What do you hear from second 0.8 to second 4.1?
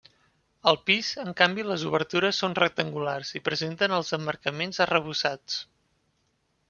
pis, en canvi, les obertures són rectangulars i presenten